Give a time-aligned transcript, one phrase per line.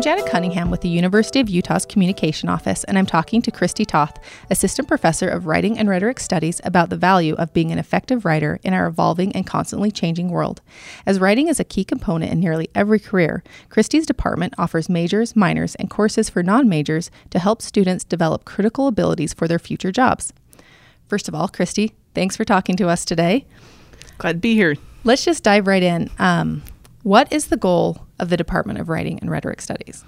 [0.00, 3.84] I'm Janet Cunningham with the University of Utah's Communication Office, and I'm talking to Christy
[3.84, 4.18] Toth,
[4.48, 8.58] Assistant Professor of Writing and Rhetoric Studies, about the value of being an effective writer
[8.62, 10.62] in our evolving and constantly changing world.
[11.04, 15.74] As writing is a key component in nearly every career, Christy's department offers majors, minors,
[15.74, 20.32] and courses for non majors to help students develop critical abilities for their future jobs.
[21.08, 23.44] First of all, Christy, thanks for talking to us today.
[24.16, 24.76] Glad to be here.
[25.04, 26.08] Let's just dive right in.
[26.18, 26.62] Um,
[27.02, 30.04] what is the goal of the Department of Writing and Rhetoric Studies?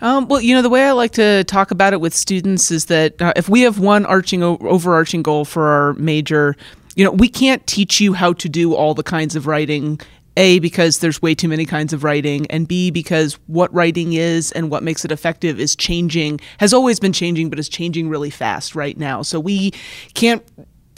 [0.00, 2.86] Um, well, you know, the way I like to talk about it with students is
[2.86, 6.56] that uh, if we have one arching, overarching goal for our major,
[6.96, 10.00] you know, we can't teach you how to do all the kinds of writing.
[10.36, 14.52] A, because there's way too many kinds of writing, and B, because what writing is
[14.52, 18.30] and what makes it effective is changing, has always been changing, but is changing really
[18.30, 19.22] fast right now.
[19.22, 19.72] So we
[20.14, 20.42] can't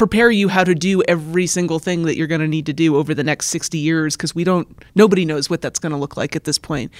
[0.02, 2.96] prepare you how to do every single thing that you're going to need to do
[2.96, 4.66] over the next 60 years because we don't
[4.96, 6.90] nobody knows what that's going to look like at this point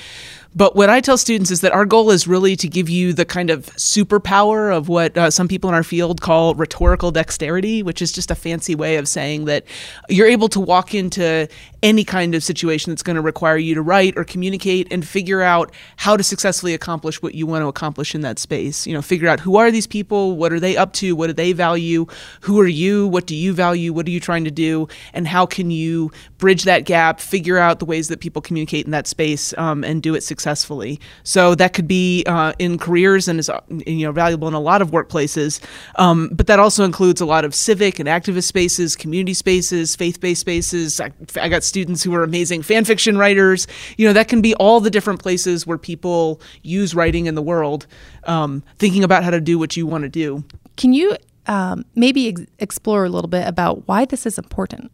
[0.55, 3.25] but what I tell students is that our goal is really to give you the
[3.25, 8.03] kind of superpower of what uh, some people in our field call rhetorical dexterity, which
[8.03, 9.65] is just a fancy way of saying that
[10.11, 11.49] you're able to walk into
[11.83, 15.41] any kind of situation that's going to require you to write or communicate and figure
[15.41, 18.87] out how to successfully accomplish what you want to accomplish in that space.
[18.87, 21.33] You know, figure out who are these people, what are they up to, what do
[21.33, 22.07] they value,
[22.43, 25.47] who are you, what do you value, what are you trying to do, and how
[25.47, 29.55] can you bridge that gap, figure out the ways that people communicate in that space,
[29.59, 31.01] um, and do it successfully.
[31.23, 34.61] So that could be uh, in careers and is uh, you know valuable in a
[34.61, 35.61] lot of workplaces.
[35.97, 40.41] Um, but that also includes a lot of civic and activist spaces, community spaces, faith-based
[40.41, 41.01] spaces.
[41.01, 43.67] I, I got students who are amazing fan fiction writers.
[43.97, 47.43] You know that can be all the different places where people use writing in the
[47.43, 47.87] world,
[48.25, 50.45] um, thinking about how to do what you want to do.
[50.77, 54.91] Can you um, maybe ex- explore a little bit about why this is important?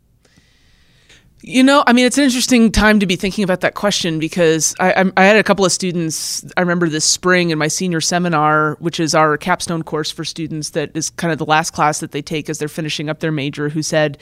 [1.40, 4.74] You know, I mean, it's an interesting time to be thinking about that question because
[4.80, 6.44] I, I, had a couple of students.
[6.56, 10.70] I remember this spring in my senior seminar, which is our capstone course for students,
[10.70, 13.30] that is kind of the last class that they take as they're finishing up their
[13.30, 14.18] major, who said,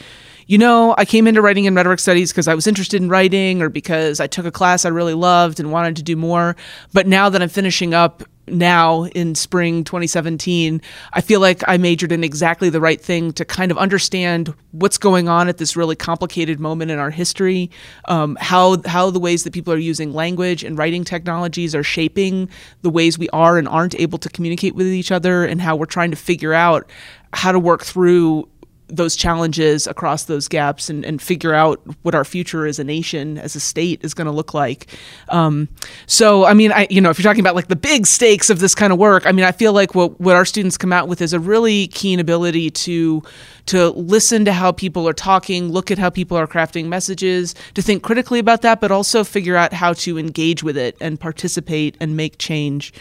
[0.46, 3.62] You know, I came into writing and rhetoric studies because I was interested in writing
[3.62, 6.54] or because I took a class I really loved and wanted to do more.
[6.92, 10.80] But now that I'm finishing up, now in spring 2017,
[11.12, 14.98] I feel like I majored in exactly the right thing to kind of understand what's
[14.98, 17.70] going on at this really complicated moment in our history,
[18.06, 22.48] um, how how the ways that people are using language and writing technologies are shaping
[22.82, 25.86] the ways we are and aren't able to communicate with each other, and how we're
[25.86, 26.90] trying to figure out
[27.32, 28.48] how to work through
[28.88, 33.38] those challenges across those gaps and, and figure out what our future as a nation,
[33.38, 34.86] as a state, is going to look like.
[35.28, 35.68] Um,
[36.06, 38.60] so, I mean, I you know, if you're talking about like the big stakes of
[38.60, 41.08] this kind of work, I mean, I feel like what what our students come out
[41.08, 43.22] with is a really keen ability to
[43.66, 47.82] to listen to how people are talking, look at how people are crafting messages, to
[47.82, 51.96] think critically about that, but also figure out how to engage with it and participate
[52.00, 52.92] and make change.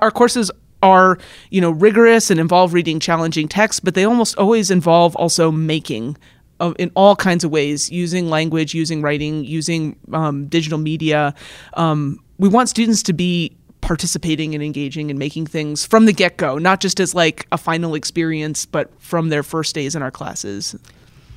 [0.00, 0.50] Our courses
[0.86, 1.18] are
[1.50, 6.16] you know rigorous and involve reading challenging texts but they almost always involve also making
[6.60, 11.34] of, in all kinds of ways using language using writing using um, digital media.
[11.74, 16.58] Um, we want students to be participating and engaging and making things from the get-go
[16.58, 20.74] not just as like a final experience but from their first days in our classes.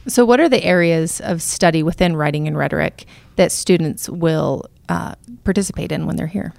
[0.07, 3.05] So what are the areas of study within writing and rhetoric
[3.35, 6.53] that students will uh, participate in when they're here?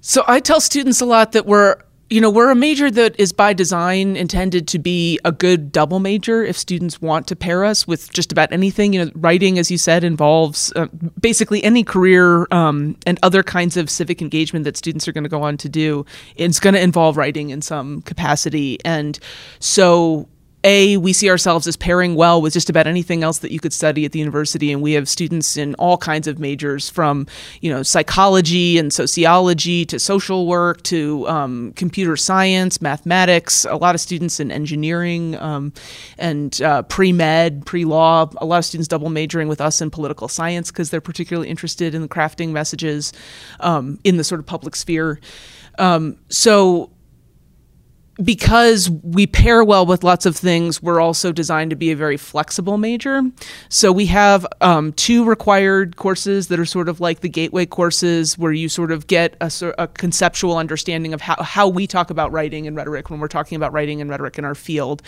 [0.00, 1.76] So I tell students a lot that we're
[2.10, 6.00] you know, we're a major that is by design intended to be a good double
[6.00, 8.92] major if students want to pair us with just about anything.
[8.92, 10.88] You know, writing, as you said, involves uh,
[11.20, 15.30] basically any career um, and other kinds of civic engagement that students are going to
[15.30, 16.04] go on to do.
[16.34, 18.78] It's going to involve writing in some capacity.
[18.84, 19.16] And
[19.60, 20.28] so
[20.64, 23.72] a we see ourselves as pairing well with just about anything else that you could
[23.72, 27.26] study at the university and we have students in all kinds of majors from
[27.60, 33.94] you know psychology and sociology to social work to um, computer science mathematics a lot
[33.94, 35.72] of students in engineering um,
[36.18, 38.28] and uh, pre-med pre-law.
[38.38, 41.94] A lot of students double majoring with us in political science because they're particularly interested
[41.94, 43.12] in crafting messages
[43.60, 45.20] um, in the sort of public sphere.
[45.78, 46.90] Um, so
[48.22, 52.16] because we pair well with lots of things, we're also designed to be a very
[52.16, 53.22] flexible major.
[53.68, 58.36] So we have um, two required courses that are sort of like the gateway courses,
[58.36, 62.32] where you sort of get a, a, conceptual understanding of how, how we talk about
[62.32, 65.02] writing and rhetoric when we're talking about writing and rhetoric in our field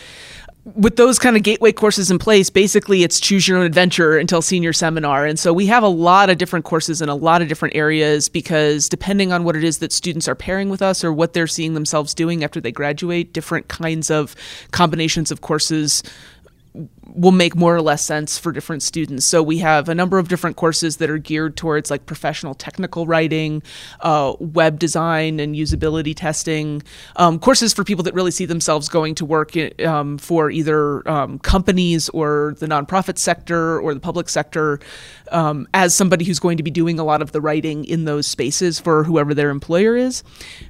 [0.65, 4.41] with those kind of gateway courses in place, basically it's choose your own adventure until
[4.41, 5.27] senior seminar.
[5.27, 8.29] And so we have a lot of different courses in a lot of different areas
[8.29, 11.49] because depending on what it is that students are pairing with us or what they're
[11.49, 14.37] seeing themselves doing after they graduate, different kinds of
[14.71, 16.03] combinations of courses
[16.75, 19.27] will make more or less sense for different students.
[19.27, 23.07] So we have a number of different courses that are geared towards like professional technical
[23.07, 23.63] writing,
[24.01, 26.83] uh, web design, and usability testing.
[27.17, 29.53] Um, courses for people that really see themselves going to work
[29.85, 34.81] um, for either um, companies or the nonprofit sector or the public sector
[35.31, 38.27] um, as somebody who's going to be doing a lot of the writing in those
[38.27, 40.23] spaces for whoever their employer is.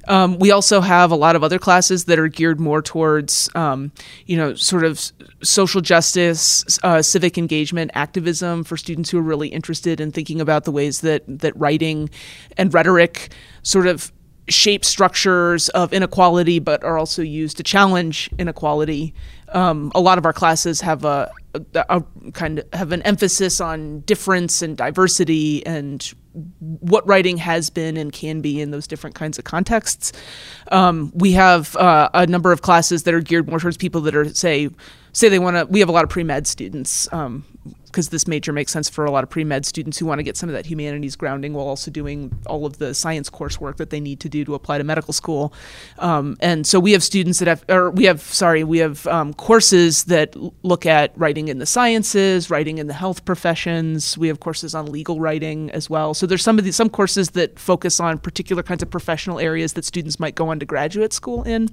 [0.07, 3.91] Um, we also have a lot of other classes that are geared more towards, um,
[4.25, 5.11] you know, sort of
[5.41, 10.63] social justice, uh, civic engagement, activism for students who are really interested in thinking about
[10.63, 12.09] the ways that that writing
[12.57, 14.11] and rhetoric sort of
[14.49, 19.13] shape structures of inequality, but are also used to challenge inequality.
[19.53, 23.61] Um, a lot of our classes have a, a, a, kind of have an emphasis
[23.61, 26.13] on difference and diversity and
[26.59, 30.11] what writing has been and can be in those different kinds of contexts.
[30.71, 34.15] Um, we have uh, a number of classes that are geared more towards people that
[34.15, 34.69] are say
[35.11, 35.65] say they want to.
[35.65, 37.11] We have a lot of pre med students.
[37.13, 37.45] Um,
[37.85, 40.35] because this major makes sense for a lot of pre-med students who want to get
[40.35, 43.99] some of that humanities grounding while also doing all of the science coursework that they
[43.99, 45.53] need to do to apply to medical school.
[45.99, 49.33] Um, and so we have students that have, or we have, sorry, we have um,
[49.35, 54.17] courses that look at writing in the sciences, writing in the health professions.
[54.17, 56.15] We have courses on legal writing as well.
[56.15, 59.73] So there's some of these, some courses that focus on particular kinds of professional areas
[59.73, 61.69] that students might go on to graduate school in.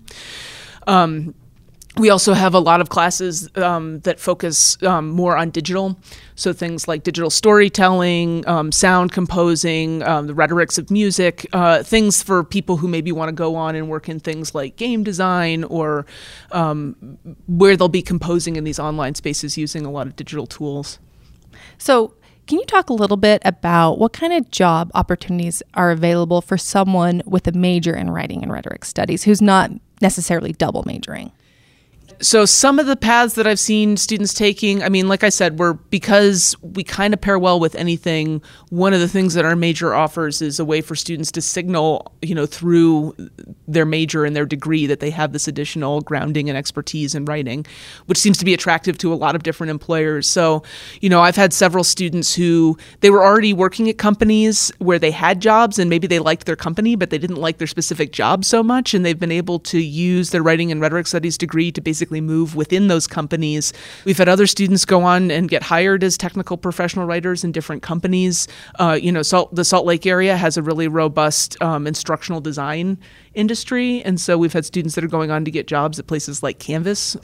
[0.87, 1.35] Um,
[1.97, 5.99] we also have a lot of classes um, that focus um, more on digital.
[6.37, 12.23] So things like digital storytelling, um, sound composing, um, the rhetorics of music, uh, things
[12.23, 15.65] for people who maybe want to go on and work in things like game design
[15.65, 16.07] or
[16.53, 21.01] um, where they'll be composing in these online spaces using a lot of digital tools.
[21.77, 22.15] So,
[22.47, 26.59] can you talk a little bit about what kind of job opportunities are available for
[26.59, 29.71] someone with a major in writing and rhetoric studies who's not
[30.01, 31.31] necessarily double majoring?
[32.21, 35.59] So some of the paths that I've seen students taking, I mean, like I said,
[35.59, 38.43] we're because we kind of pair well with anything.
[38.69, 42.13] One of the things that our major offers is a way for students to signal,
[42.21, 43.15] you know, through
[43.67, 47.65] their major and their degree that they have this additional grounding and expertise in writing,
[48.07, 50.27] which seems to be attractive to a lot of different employers.
[50.27, 50.63] So,
[51.01, 55.11] you know, I've had several students who they were already working at companies where they
[55.11, 58.45] had jobs and maybe they liked their company, but they didn't like their specific job
[58.45, 61.81] so much, and they've been able to use their writing and rhetoric studies degree to
[61.81, 63.73] basically basically move within those companies.
[64.05, 67.83] We've had other students go on and get hired as technical professional writers in different
[67.83, 68.49] companies.
[68.81, 72.99] Uh, you know, Salt, the Salt Lake area has a really robust um, instructional design
[73.35, 76.43] industry, and so we've had students that are going on to get jobs at places
[76.43, 77.17] like Canvas.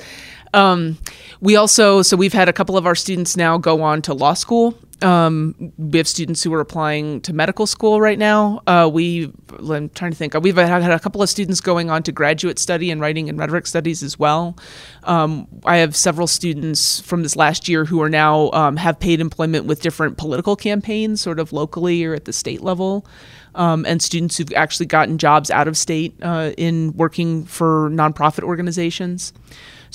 [0.54, 0.98] Um,
[1.40, 4.34] we also, so we've had a couple of our students now go on to law
[4.34, 8.62] school um, we have students who are applying to medical school right now.
[8.66, 12.02] Uh, we, I'm trying to think, we've had, had a couple of students going on
[12.04, 14.56] to graduate study in writing and rhetoric studies as well.
[15.04, 19.20] Um, I have several students from this last year who are now um, have paid
[19.20, 23.06] employment with different political campaigns, sort of locally or at the state level.
[23.54, 28.42] Um, and students who've actually gotten jobs out of state uh, in working for nonprofit
[28.42, 29.32] organizations.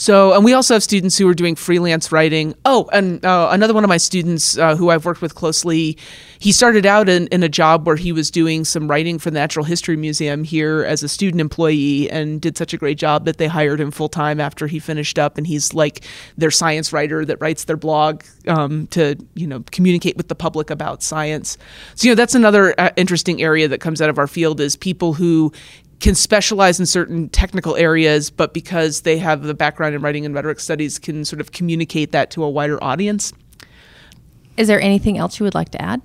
[0.01, 2.55] So, and we also have students who are doing freelance writing.
[2.65, 5.95] Oh, and uh, another one of my students uh, who I've worked with closely,
[6.39, 9.35] he started out in, in a job where he was doing some writing for the
[9.35, 13.37] Natural History Museum here as a student employee and did such a great job that
[13.37, 15.37] they hired him full time after he finished up.
[15.37, 16.03] And he's like
[16.35, 20.71] their science writer that writes their blog um, to, you know, communicate with the public
[20.71, 21.59] about science.
[21.93, 24.75] So, you know, that's another uh, interesting area that comes out of our field is
[24.75, 25.53] people who
[26.01, 30.33] can specialize in certain technical areas, but because they have the background in writing and
[30.33, 33.31] rhetoric studies, can sort of communicate that to a wider audience.
[34.57, 36.01] Is there anything else you would like to add?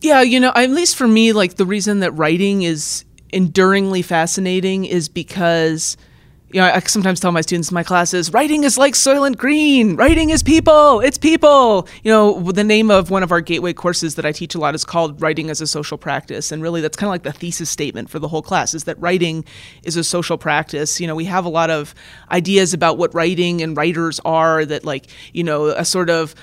[0.00, 4.84] Yeah, you know, at least for me, like the reason that writing is enduringly fascinating
[4.84, 5.96] is because
[6.52, 9.96] you know, I sometimes tell my students in my classes, writing is like Soylent Green.
[9.96, 11.00] Writing is people.
[11.00, 11.88] It's people.
[12.04, 14.74] You know, the name of one of our gateway courses that I teach a lot
[14.74, 16.52] is called Writing as a Social Practice.
[16.52, 18.98] And really, that's kind of like the thesis statement for the whole class is that
[19.00, 19.44] writing
[19.82, 21.00] is a social practice.
[21.00, 21.96] You know, we have a lot of
[22.30, 26.34] ideas about what writing and writers are that, like, you know, a sort of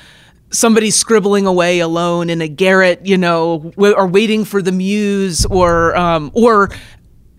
[0.51, 5.95] somebody scribbling away alone in a garret, you know, or waiting for the muse, or
[5.95, 6.69] um, or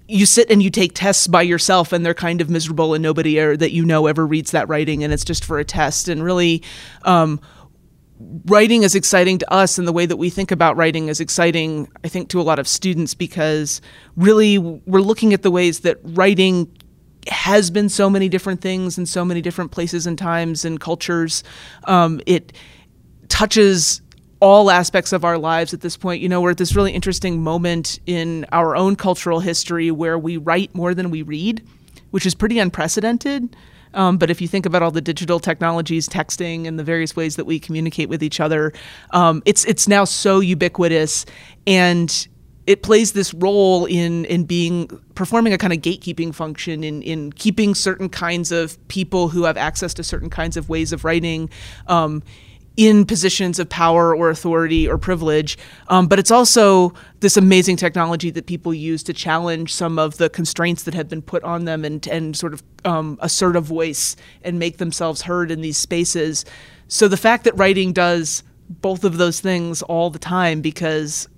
[0.07, 3.41] you sit and you take tests by yourself and they're kind of miserable and nobody
[3.41, 6.09] er, that you know ever reads that writing and it's just for a test.
[6.09, 6.63] And really
[7.03, 7.41] um,
[8.47, 11.89] writing is exciting to us and the way that we think about writing is exciting
[12.05, 13.81] i think to a lot of students because
[14.17, 16.71] really we're looking at the ways that writing
[17.29, 21.43] has been so many different things in so many different places and times and cultures.
[21.85, 22.53] Um, it
[23.29, 24.03] touches
[24.45, 26.21] all aspects of our lives at this point.
[26.21, 30.37] You know, we're at this really interesting moment in our own cultural history where we
[30.37, 31.67] write more than we read,
[32.11, 33.57] which is pretty unprecedented.
[33.95, 37.37] Um, but if you think about all the digital technologies, texting, and the various ways
[37.37, 38.75] that we communicate with each other,
[39.13, 41.25] um, it's it's now so ubiquitous,
[41.67, 42.29] and
[42.67, 47.33] it plays this role in in being performing a kind of gatekeeping function in in
[47.33, 51.49] keeping certain kinds of people who have access to certain kinds of ways of writing
[51.87, 52.23] um,
[52.77, 55.57] in positions of power or authority or privilege.
[55.89, 60.29] Um, but it's also this amazing technology that people use to challenge some of the
[60.29, 64.17] constraints that have been put on them and and sort of um, assert a voice
[64.43, 66.45] and make themselves heard in these spaces.
[66.89, 71.29] So the fact that writing does both of those things all the time because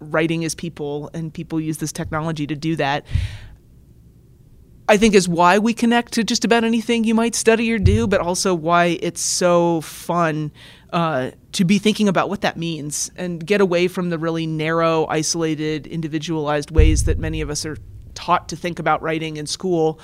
[0.00, 3.06] writing is people and people use this technology to do that.
[4.88, 8.06] I think is why we connect to just about anything you might study or do,
[8.06, 10.50] but also why it's so fun
[10.92, 15.06] uh, to be thinking about what that means and get away from the really narrow,
[15.06, 17.76] isolated, individualized ways that many of us are
[18.14, 20.00] taught to think about writing in school,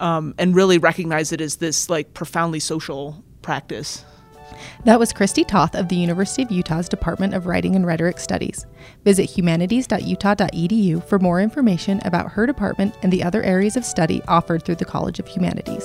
[0.00, 4.04] um, and really recognize it as this like profoundly social practice.
[4.84, 8.66] That was Christy Toth of the University of Utah's Department of Writing and Rhetoric Studies.
[9.04, 14.64] Visit humanities.utah.edu for more information about her department and the other areas of study offered
[14.64, 15.84] through the College of Humanities.